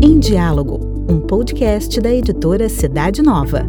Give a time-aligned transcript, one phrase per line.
[0.00, 3.66] Em Diálogo, um podcast da editora Cidade Nova.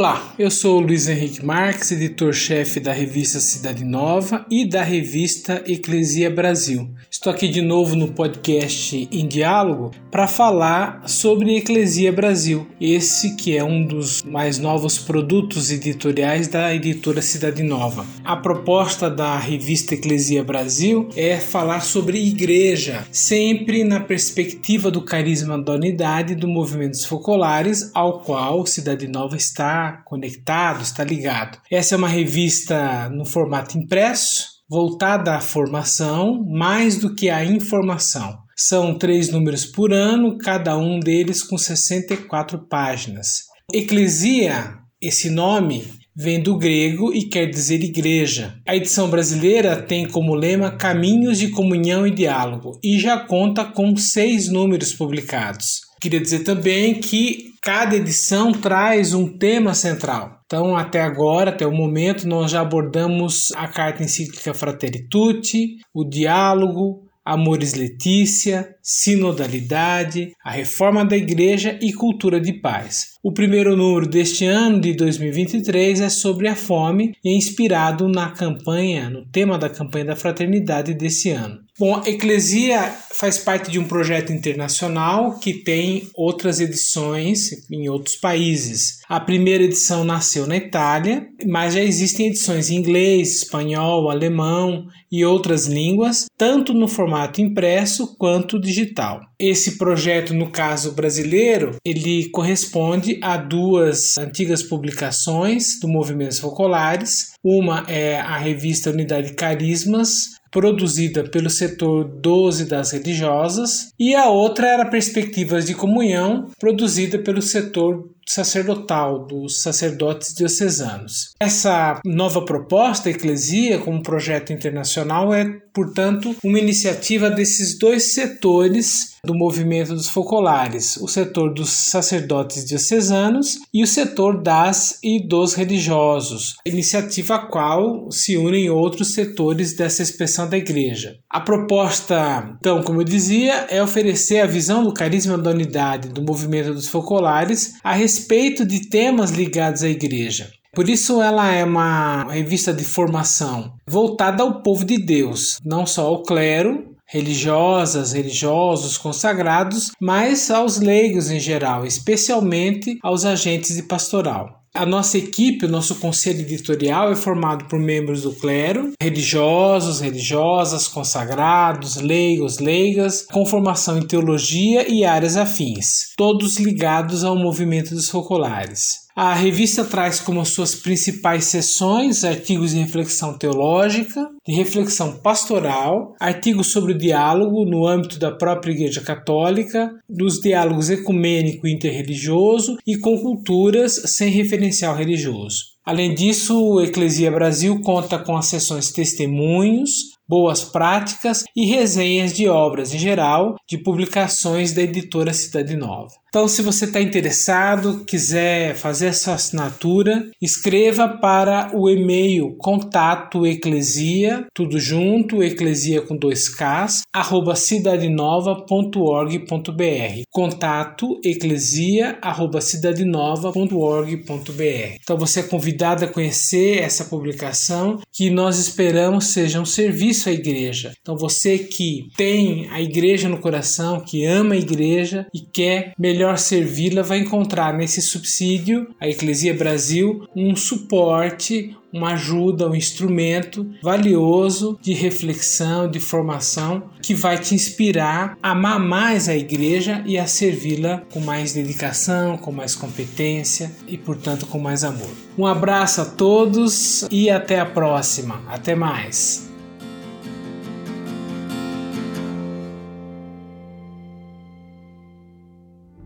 [0.00, 6.30] Olá, eu sou Luiz Henrique Marques, editor-chefe da revista Cidade Nova e da revista Eclesia
[6.30, 6.88] Brasil.
[7.10, 13.54] Estou aqui de novo no podcast Em Diálogo para falar sobre Eclesia Brasil, esse que
[13.54, 18.06] é um dos mais novos produtos editoriais da editora Cidade Nova.
[18.24, 25.62] A proposta da revista Eclesia Brasil é falar sobre igreja, sempre na perspectiva do carisma
[25.62, 31.58] da unidade do movimentos focolares ao qual Cidade Nova está conectado, está ligado.
[31.70, 38.38] Essa é uma revista no formato impresso, voltada à formação mais do que à informação.
[38.56, 43.44] São três números por ano, cada um deles com 64 páginas.
[43.72, 45.84] Eclesia, esse nome,
[46.16, 48.54] vem do grego e quer dizer igreja.
[48.66, 53.96] A edição brasileira tem como lema Caminhos de Comunhão e Diálogo e já conta com
[53.96, 55.80] seis números publicados.
[56.00, 60.40] Queria dizer também que cada edição traz um tema central.
[60.46, 66.04] Então, até agora, até o momento, nós já abordamos a carta encíclica Fratelli Tutti, o
[66.04, 73.10] diálogo, Amores Letícia, Sinodalidade, a Reforma da Igreja e Cultura de Paz.
[73.22, 78.30] O primeiro número deste ano, de 2023, é sobre a fome e é inspirado na
[78.30, 81.60] campanha, no tema da campanha da fraternidade desse ano.
[81.78, 88.16] Bom, a Eclesia faz parte de um projeto internacional que tem outras edições em outros
[88.16, 89.00] países.
[89.08, 95.24] A primeira edição nasceu na Itália, mas já existem edições em inglês, espanhol, alemão e
[95.24, 99.20] outras línguas, tanto no formato impresso quanto digital.
[99.38, 107.32] Esse projeto, no caso brasileiro, ele corresponde a duas antigas publicações do Movimentos Focolares.
[107.42, 114.66] Uma é a revista Unidade Carismas, produzida pelo setor 12 das religiosas, e a outra
[114.66, 121.32] era Perspectivas de Comunhão, produzida pelo setor sacerdotal dos sacerdotes diocesanos.
[121.40, 129.34] Essa nova proposta, Eclesia, como projeto internacional, é, portanto, uma iniciativa desses dois setores do
[129.34, 136.56] movimento dos focolares, o setor dos sacerdotes diocesanos e o setor das e dos religiosos,
[136.64, 141.18] iniciativa a qual se unem outros setores dessa expressão da igreja.
[141.28, 146.22] A proposta, então, como eu dizia, é oferecer a visão do carisma da unidade do
[146.22, 148.19] movimento dos focolares a respeito
[148.64, 150.50] de temas ligados à igreja.
[150.72, 156.06] Por isso ela é uma revista de formação voltada ao povo de Deus, não só
[156.06, 164.59] ao clero, religiosas, religiosos, consagrados, mas aos leigos em geral, especialmente aos agentes de pastoral.
[164.72, 170.86] A nossa equipe, o nosso conselho editorial é formado por membros do clero, religiosos, religiosas,
[170.86, 178.08] consagrados, leigos, leigas, com formação em teologia e áreas afins, todos ligados ao movimento dos
[178.08, 179.09] focolares.
[179.22, 186.72] A revista traz como suas principais seções artigos de reflexão teológica, de reflexão pastoral, artigos
[186.72, 192.96] sobre o diálogo no âmbito da própria Igreja Católica, dos diálogos ecumênico e interreligioso e
[192.96, 195.64] com culturas sem referencial religioso.
[195.84, 202.48] Além disso, o Eclesia Brasil conta com as sessões Testemunhos, Boas Práticas e resenhas de
[202.48, 206.20] obras em geral de publicações da editora Cidade Nova.
[206.30, 214.46] Então, se você está interessado, quiser fazer essa assinatura, escreva para o e-mail contato eclesia,
[214.54, 220.22] tudo junto, eclesia com dois Ks, arroba cidadenova.org.br.
[220.30, 224.96] Contato eclesia, arroba cidadenova.org.br.
[225.02, 230.32] Então, você é convidado a conhecer essa publicação que nós esperamos seja um serviço à
[230.32, 230.92] igreja.
[231.00, 236.38] Então, você que tem a igreja no coração, que ama a igreja e quer melhor
[236.38, 244.78] servi-la vai encontrar nesse subsídio, a Eclesia Brasil, um suporte, uma ajuda, um instrumento valioso
[244.80, 250.26] de reflexão, de formação, que vai te inspirar a amar mais a igreja e a
[250.26, 255.10] servi-la com mais dedicação, com mais competência e, portanto, com mais amor.
[255.36, 258.42] Um abraço a todos e até a próxima.
[258.48, 259.49] Até mais.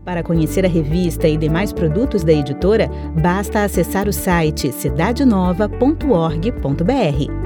[0.05, 2.87] Para conhecer a revista e demais produtos da editora,
[3.19, 7.44] basta acessar o site cidadenova.org.br.